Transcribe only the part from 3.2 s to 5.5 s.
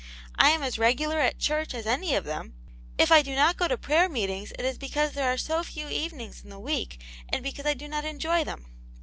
do not go to prayer meetings it is because there are